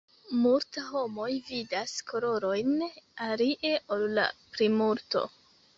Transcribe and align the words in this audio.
Multa 0.43 0.83
homoj 0.85 1.27
vidas 1.49 1.93
kolorojn 2.09 2.75
alie 3.29 3.77
ol 3.97 4.09
la 4.19 4.29
plimulto. 4.57 5.29